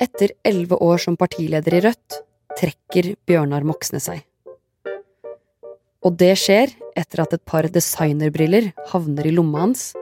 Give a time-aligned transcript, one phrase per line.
[0.00, 2.16] Etter elleve år som partileder i Rødt
[2.58, 4.24] trekker Bjørnar Moxnes seg.
[6.04, 9.92] Og det skjer etter at et par designerbriller havner i lomma hans,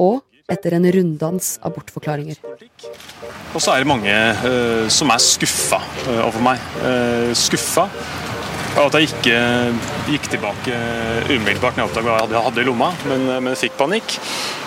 [0.00, 0.20] og
[0.50, 2.40] etter en runddans av bortforklaringer.
[3.54, 6.66] Og så er det mange uh, som er skuffa uh, over meg.
[6.82, 8.29] Uh, skuffa av
[8.78, 9.38] at jeg ikke
[10.08, 10.76] gikk tilbake
[11.30, 14.16] umiddelbart når jeg oppdaga hva jeg hadde i lomma, men, men fikk panikk.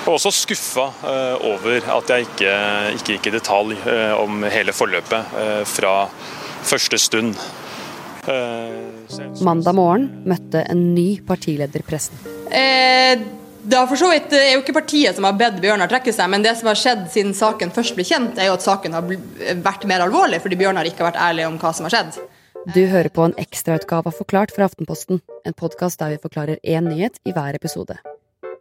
[0.04, 0.88] Og også skuffa
[1.48, 2.56] over at jeg ikke,
[3.00, 3.78] ikke gikk i detalj
[4.20, 5.38] om hele forløpet
[5.72, 5.94] fra
[6.64, 7.38] første stund.
[9.44, 12.20] Mandag morgen møtte en ny partileder pressen.
[12.52, 16.12] Eh det er for så vidt er jo ikke partiet som har bedt Bjørnar trekke
[16.12, 18.98] seg, men det som har skjedd siden saken først ble kjent, er jo at saken
[18.98, 19.08] har
[19.64, 22.18] vært mer alvorlig fordi Bjørnar ikke har vært ærlig om hva som har skjedd.
[22.72, 26.88] Du hører på en ekstrautgave av Forklart fra Aftenposten, en podkast der vi forklarer én
[26.88, 27.98] nyhet i hver episode.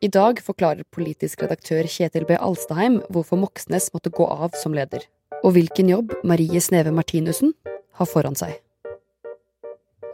[0.03, 2.35] I dag forklarer politisk redaktør Kjetil B.
[2.35, 5.07] Alstaheim hvorfor Moxnes måtte gå av som leder,
[5.45, 7.55] og hvilken jobb Marie Sneve Martinussen
[7.95, 8.59] har foran seg.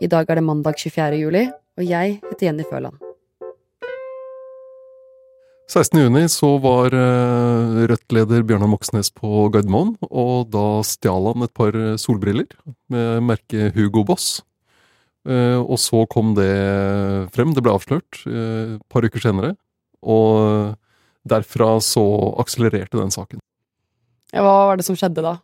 [0.05, 1.25] I dag er det mandag 24.
[1.25, 3.08] juli, og jeg heter Jenny Føland.
[5.69, 11.77] 16.6 så var eh, Rødt-leder Bjørnar Moxnes på Gardermoen, og da stjal han et par
[12.01, 12.47] solbriller
[12.89, 14.39] med merket Hugo Boss.
[15.29, 16.49] Eh, og så kom det
[17.35, 19.59] frem, det ble avslørt eh, et par uker senere,
[20.01, 20.73] og
[21.29, 22.07] derfra så
[22.41, 23.45] akselererte den saken.
[24.33, 25.35] Hva var det som skjedde da?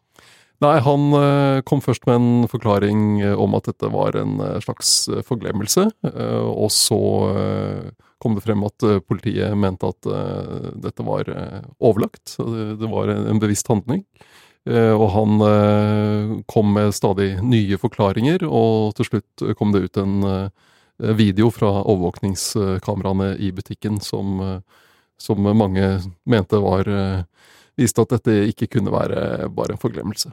[0.65, 4.93] Nei, han kom først med en forklaring om at dette var en slags
[5.27, 5.89] forglemmelse,
[6.47, 7.01] og så
[8.25, 12.39] kom det frem at uh, politiet mente at uh, dette var uh, overlagt.
[12.81, 14.07] Det var en, bevisst handling.
[14.65, 15.43] og han
[16.49, 20.25] kom med stadig nye forklaringer, og til slutt kom det ut en
[21.19, 24.41] video fra overvåkningskameraene i butikken som,
[25.21, 25.91] som mange
[26.25, 26.89] mente var
[27.77, 30.31] Viste at dette ikke kunne være bare en forglemmelse.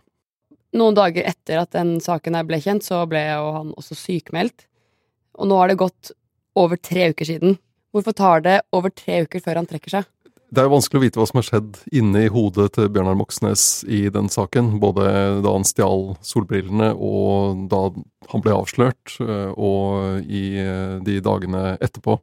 [0.78, 4.68] Noen dager etter at den saken ble kjent, så ble jo han også sykmeldt.
[5.42, 6.14] Og nå har det gått
[6.56, 7.58] over tre uker siden.
[7.92, 10.10] Hvorfor tar det over tre uker før han trekker seg?
[10.52, 13.16] Det er jo vanskelig å vite hva som har skjedd inne i hodet til Bjørnar
[13.16, 14.74] Moxnes i den saken.
[14.84, 15.06] Både
[15.44, 17.86] da han stjal solbrillene og da
[18.34, 22.18] han ble avslørt, eh, og i eh, de dagene etterpå.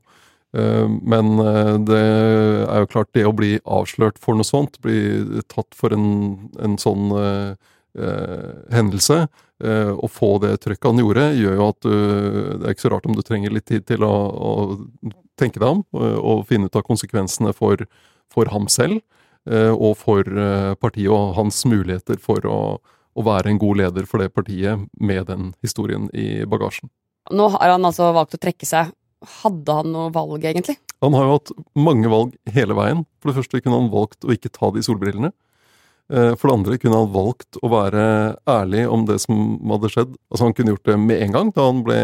[0.57, 1.41] Eh, men
[1.89, 5.01] det er jo klart, det å bli avslørt for noe sånt, bli
[5.49, 9.23] tatt for en, en sånn eh, hendelse,
[9.65, 11.97] eh, å få det trøkket han gjorde, gjør jo at du
[12.59, 14.53] Det er ikke så rart om du trenger litt tid til å, å
[15.39, 17.85] tenke deg om eh, og finne ut av konsekvensene for,
[18.33, 19.01] for ham selv
[19.49, 24.09] eh, og for eh, partiet og hans muligheter for å, å, være en god leder
[24.11, 26.91] for det partiet med den historien i bagasjen.
[27.35, 28.95] Nå har han altså valgt å trekke seg.
[29.43, 30.79] Hadde han noe valg, egentlig?
[31.03, 33.03] Han har jo hatt mange valg hele veien.
[33.19, 35.33] For det første kunne han valgt å ikke ta de solbrillene.
[36.09, 38.03] Eh, for det andre kunne han valgt å være
[38.49, 40.15] ærlig om det som hadde skjedd.
[40.33, 41.99] Altså Han kunne gjort det med en gang, da han ble,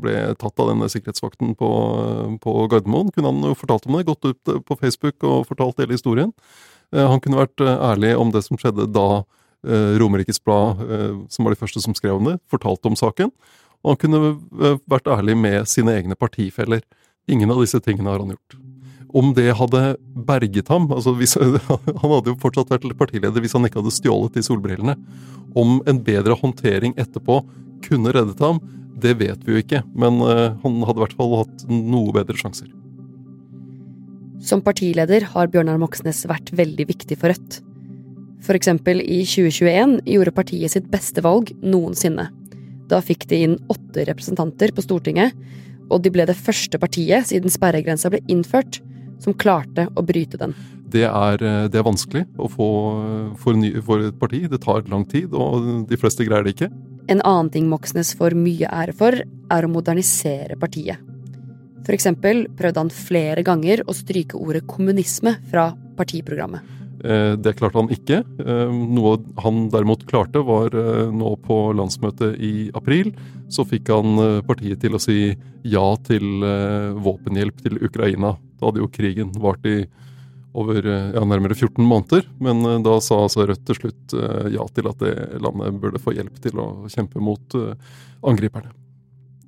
[0.00, 1.70] ble tatt av denne sikkerhetsvakten på,
[2.40, 3.12] på Gardermoen.
[3.12, 6.32] Kunne han jo fortalt om det, gått ut på Facebook og fortalt hele historien.
[6.94, 9.10] Eh, han kunne vært eh, ærlig om det som skjedde da
[9.60, 10.78] Romerikes Blad,
[11.28, 13.28] som var de første som skrev om det, fortalte om saken.
[13.84, 16.80] Og han kunne vært ærlig med sine egne partifeller.
[17.28, 18.56] Ingen av disse tingene har han gjort
[19.16, 19.82] om det hadde
[20.26, 21.36] berget ham altså hvis,
[22.02, 24.96] Han hadde jo fortsatt vært partileder hvis han ikke hadde stjålet de solbrillene.
[25.58, 27.40] Om en bedre håndtering etterpå
[27.86, 28.60] kunne reddet ham,
[29.00, 29.82] det vet vi jo ikke.
[29.98, 32.68] Men uh, han hadde i hvert fall hatt noe bedre sjanser.
[34.40, 37.60] Som partileder har Bjørnar Moxnes vært veldig viktig for Rødt.
[38.40, 42.30] For eksempel i 2021 gjorde partiet sitt beste valg noensinne.
[42.90, 45.36] Da fikk de inn åtte representanter på Stortinget,
[45.90, 48.80] og de ble det første partiet siden sperregrensa ble innført
[49.20, 50.54] som klarte å bryte den.
[50.90, 52.70] Det er, eh, det er vanskelig å få
[53.38, 54.42] for, ny, for, et parti.
[54.50, 56.70] Det tar lang tid, og de fleste greier det ikke.
[57.10, 60.98] En annen ting Moxnes får mye ære for, er å modernisere partiet.
[61.86, 66.76] For eksempel prøvde han flere ganger å stryke ordet kommunisme fra partiprogrammet.
[67.00, 68.20] Eh, det klarte han ikke.
[68.42, 70.74] Eh, noe han derimot klarte, var
[71.14, 73.14] nå på landsmøtet i april.
[73.50, 75.32] Så fikk han partiet til å si
[75.66, 76.44] ja til
[77.02, 78.36] våpenhjelp til Ukraina.
[78.60, 79.80] Da hadde jo krigen vart i
[80.52, 82.26] over eh, ja, nærmere 14 måneder.
[82.42, 86.02] Men eh, da sa altså Rødt til slutt eh, ja til at det landet burde
[86.02, 87.58] få hjelp til å kjempe mot
[88.26, 88.72] angriperne.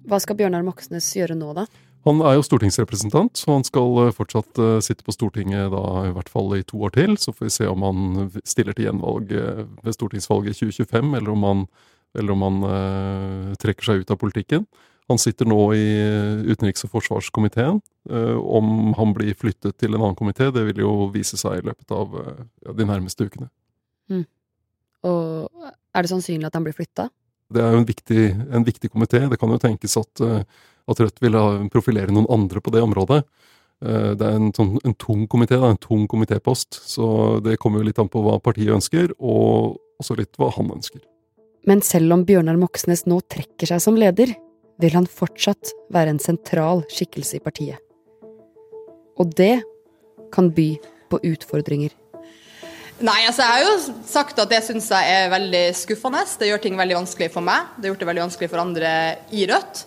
[0.08, 1.66] Hva skal Bjørnar Moxnes gjøre nå, da?
[2.02, 6.48] Han er jo stortingsrepresentant, så han skal fortsatt sitte på Stortinget da i hvert fall
[6.56, 7.14] i to år til.
[7.14, 11.62] Så får vi se om han stiller til gjenvalg ved stortingsvalget 2025, eller om han,
[12.18, 14.66] eller om han uh, trekker seg ut av politikken.
[15.10, 15.86] Han sitter nå i
[16.46, 17.80] utenriks- og forsvarskomiteen.
[18.10, 21.66] Eh, om han blir flyttet til en annen komité, det vil jo vise seg i
[21.66, 23.50] løpet av eh, ja, de nærmeste ukene.
[24.12, 24.24] Mm.
[25.10, 27.08] Og er det sannsynlig at han blir flytta?
[27.52, 28.26] Det er jo en viktig,
[28.56, 29.24] en viktig komité.
[29.28, 30.44] Det kan jo tenkes at, eh,
[30.88, 31.38] at Rødt vil
[31.72, 33.22] profilere noen andre på det området.
[33.82, 37.88] Eh, det er en, sånn, en tung komité, en tung komitépost, så det kommer jo
[37.90, 41.02] litt an på hva partiet ønsker, og også litt hva han ønsker.
[41.66, 44.34] Men selv om Bjørnar Moxnes nå trekker seg som leder,
[44.82, 47.80] vil han fortsatt være en sentral skikkelse i partiet.
[49.20, 49.62] Og det
[50.34, 50.70] kan by
[51.12, 51.92] på utfordringer.
[53.02, 56.22] Nei, altså jeg har jo sagt at det syns jeg er veldig skuffende.
[56.38, 57.72] Det gjør ting veldig vanskelig for meg.
[57.74, 58.92] Det har gjort det veldig vanskelig for andre
[59.34, 59.84] i Rødt.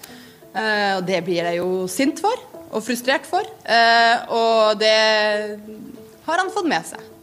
[0.55, 2.43] Eh, og det blir jeg jo sint for
[2.75, 3.47] og frustrert for.
[3.63, 4.95] Eh, og det
[6.25, 7.14] har han fått med seg.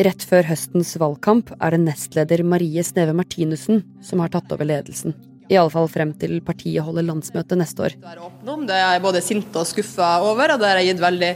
[0.00, 5.12] Rett før høstens valgkamp er det nestleder Marie Sneve Martinussen som har tatt over ledelsen.
[5.52, 7.96] I alle fall frem til partiet holder landsmøte neste år.
[8.00, 11.30] Det er jeg både sint og skuffa over, og det har jeg gitt veldig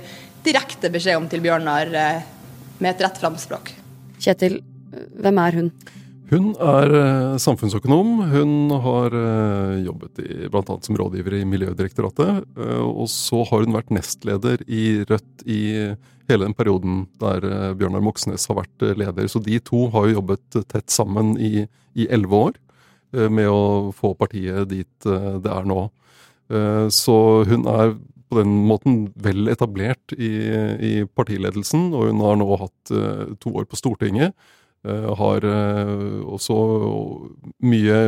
[0.47, 2.25] direkte beskjed om til Bjørnar eh,
[2.79, 3.75] med et rett framspråk.
[4.25, 4.63] Kjetil,
[5.21, 5.71] hvem er hun?
[6.31, 8.17] Hun er eh, samfunnsøkonom.
[8.33, 9.19] Hun har
[9.85, 12.45] jobbet i, blant annet som rådgiver i Miljødirektoratet.
[12.81, 15.63] Og så har hun vært nestleder i Rødt i
[16.31, 19.29] hele den perioden der eh, Bjørnar Moxnes har vært eh, leder.
[19.31, 21.67] Så de to har jo jobbet tett sammen i
[22.09, 22.59] elleve år
[23.17, 25.87] eh, med å få partiet dit det er nå.
[26.93, 27.15] Så
[27.49, 27.95] hun er
[28.29, 30.29] på den måten vel etablert i,
[30.77, 32.93] i partiledelsen, og hun har nå hatt
[33.41, 34.37] to år på Stortinget.
[34.85, 35.47] Har
[36.29, 36.57] også
[37.65, 37.99] mye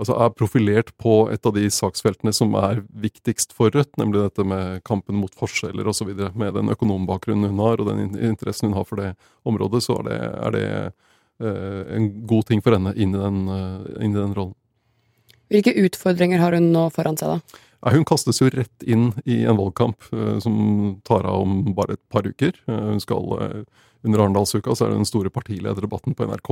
[0.00, 4.46] altså er profilert på et av de saksfeltene som er viktigst for Rødt, nemlig dette
[4.48, 6.12] med kampen mot forskjeller osv.
[6.38, 9.12] Med den økonombakgrunnen hun har, og den interessen hun har for det
[9.48, 10.66] området, så er det, er det
[11.44, 14.56] uh, en god ting for henne inn i, den, uh, inn i den rollen.
[15.50, 17.60] Hvilke utfordringer har hun nå foran seg, da?
[17.80, 20.54] Hun kastes jo rett inn i en valgkamp uh, som
[21.06, 22.52] tar av om bare et par uker.
[22.68, 23.64] hun skal
[24.04, 26.50] Under Arendalsuka er det den store partilederdebatten på NRK.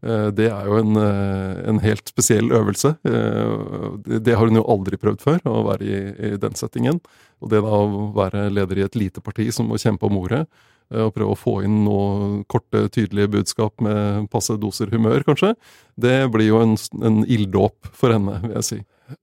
[0.00, 2.94] Eh, det er jo en, eh, en, helt spesiell øvelse.
[3.04, 6.00] Eh, det har hun jo aldri prøvd før, å være i,
[6.32, 7.00] i, den settingen.
[7.40, 10.46] Og det da å være leder i et lite parti som må kjempe om ordet,
[10.90, 15.54] og prøve å få inn noe korte, tydelige budskap med passe doser humør, kanskje,
[16.00, 18.80] det blir jo en, en ilddåp for henne, vil jeg si.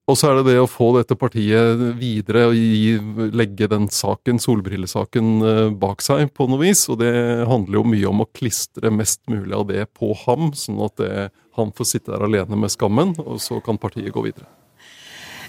[0.08, 2.98] Og så er det det å få dette partiet videre og gi,
[3.36, 6.86] legge den saken, solbrillesaken, eh, bak seg på noe vis.
[6.92, 7.14] Og det
[7.48, 11.30] handler jo mye om å klistre mest mulig av det på ham, sånn at det,
[11.60, 14.50] han får sitte der alene med skammen, og så kan partiet gå videre.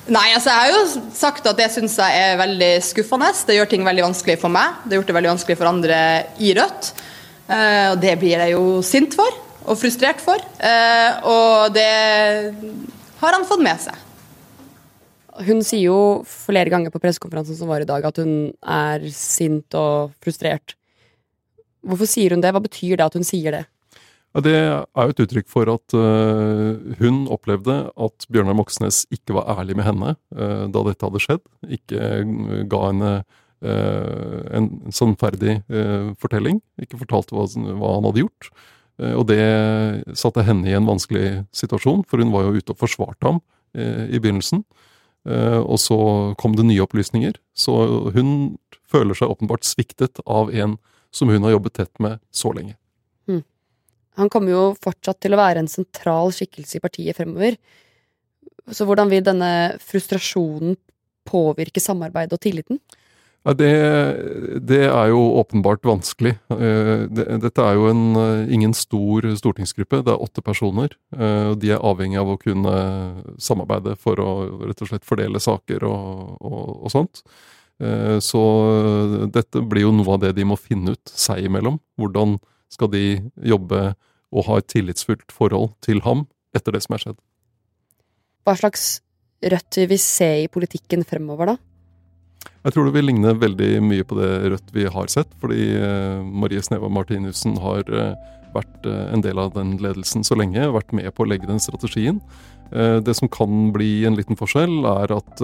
[0.08, 3.28] Nei, altså Jeg har jo sagt at det syns jeg er veldig skuffende.
[3.44, 4.80] Det gjør ting veldig vanskelig for meg.
[4.84, 5.98] Det har gjort det veldig vanskelig for andre
[6.40, 6.90] i Rødt.
[7.48, 9.36] Eh, og det blir jeg jo sint for
[9.68, 10.40] og frustrert for.
[10.64, 11.92] Eh, og det
[13.20, 14.04] har han fått med seg.
[15.44, 19.76] Hun sier jo flere ganger på pressekonferansen som var i dag, at hun er sint
[19.78, 20.74] og frustrert.
[21.84, 22.50] Hvorfor sier hun det?
[22.56, 23.66] Hva betyr det at hun sier det?
[24.36, 29.48] Det er jo et uttrykk for at uh, hun opplevde at Bjørnar Moxnes ikke var
[29.56, 31.44] ærlig med henne uh, da dette hadde skjedd.
[31.78, 33.12] Ikke uh, ga henne
[33.58, 35.56] en sannferdig
[36.22, 36.60] fortelling.
[36.78, 38.50] Ikke fortalte hva, han hadde gjort.
[39.18, 43.26] og det satte henne i en vanskelig situasjon, for hun var jo ute og forsvarte
[43.26, 43.40] ham
[43.74, 44.62] i begynnelsen.
[45.28, 45.98] Eh, og så
[46.40, 47.36] kom det nye opplysninger.
[47.56, 47.74] Så
[48.14, 48.58] hun
[48.88, 50.78] føler seg åpenbart sviktet av en
[51.14, 52.76] som hun har jobbet tett med så lenge.
[54.18, 57.58] Han kommer jo fortsatt til å være en sentral skikkelse i partiet fremover.
[58.74, 60.76] Så hvordan vil denne frustrasjonen
[61.28, 62.80] påvirke samarbeidet og tilliten?
[63.46, 63.70] Ja, det,
[64.66, 66.34] det, er jo åpenbart vanskelig.
[66.52, 70.96] Eh, dette er jo en, eh, ingen stor stortingsgruppe, det er åtte personer.
[71.14, 72.74] og de er avhengig av å kunne
[73.40, 74.32] samarbeide for å
[74.66, 77.22] rett og slett fordele saker og, og, og sånt.
[77.78, 78.42] Så
[79.30, 81.78] dette blir jo noe av det de må finne ut seg imellom.
[81.94, 82.36] Hvordan
[82.68, 83.04] skal de
[83.38, 83.94] jobbe
[84.34, 87.20] og ha et tillitsfullt forhold til ham etter det som er skjedd.
[88.46, 88.88] Hva slags
[89.38, 91.58] Rødt vil vi se i politikken fremover, da?
[92.66, 96.24] Jeg tror det vil ligne veldig mye på det Rødt vi har sett, fordi eh,
[96.26, 98.16] Marie Sneva Martinussen har eh,
[98.56, 101.62] vært eh, en del av den ledelsen så lenge, vært med på å legge den
[101.62, 102.18] strategien.
[102.68, 105.38] Det som kan bli en liten forskjell, er at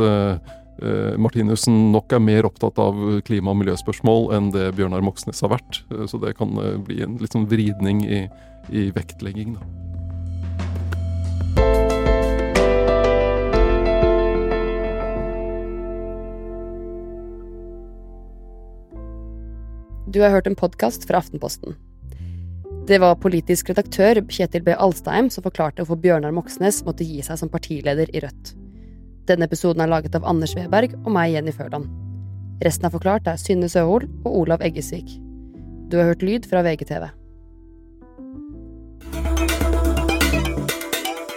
[1.21, 5.81] Martinussen nok er mer opptatt av klima- og miljøspørsmål enn det Bjørnar Moxnes har vært.
[6.11, 6.53] Så det kan
[6.85, 8.27] bli en litt sånn vridning i,
[8.69, 9.57] i vektlegging.
[9.57, 9.85] da.
[20.15, 21.75] Du har hørt en podkast fra Aftenposten.
[22.87, 24.71] Det var politisk redaktør Kjetil B.
[24.79, 28.53] Alstheim som forklarte hvorfor Bjørnar Moxnes måtte gi seg som partileder i Rødt.
[29.29, 31.89] Denne episoden er laget av Anders Weberg og meg, Jenny Førland.
[32.65, 35.17] Resten er forklart er Synne Søhol og Olav Eggesvik.
[35.89, 37.09] Du har hørt lyd fra VGTV.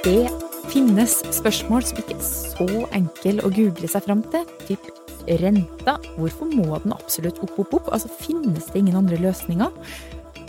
[0.04, 0.28] Det
[0.72, 4.44] finnes spørsmål som ikke er så enkle å google seg fram til.
[4.68, 4.92] Typ
[5.42, 5.98] renta.
[6.16, 7.90] Hvorfor må den absolutt opp, opp, opp?
[7.96, 9.72] Altså, Finnes det ingen andre løsninger?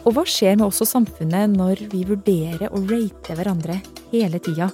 [0.07, 3.81] Og hva skjer med oss og samfunnet når vi vurderer å rate hverandre
[4.13, 4.71] hele tida?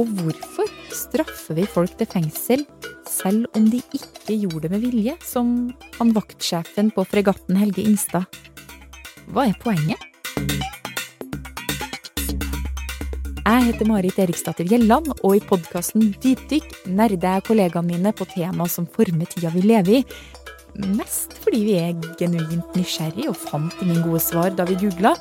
[0.00, 0.61] Og hvorfor
[0.96, 2.64] straffer vi folk til fengsel
[3.08, 8.40] selv om de ikke gjorde det med vilje, som han vaktsjefen på fregatten Helge Ingstad?
[9.32, 10.08] Hva er poenget?
[13.42, 18.68] Jeg heter Marit Eriksdatter Gjelland, og i podkasten Dypdykk nerder jeg kollegaene mine på tema
[18.70, 20.04] som former tida vi lever i.
[20.96, 25.12] Mest fordi vi er genuint nysgjerrig og fant ingen gode svar da vi googla,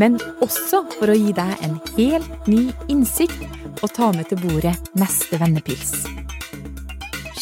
[0.00, 3.42] men også for å gi deg en helt ny innsikt
[3.84, 5.92] og ta med til bordet neste vennepils.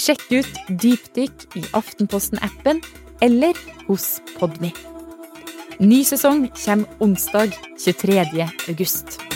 [0.02, 2.82] Sjekk ut Dypdykk i Aftenposten-appen
[3.22, 4.72] eller hos Podmy.
[5.82, 8.48] Ny sesong kommer onsdag 23.
[8.68, 9.31] august.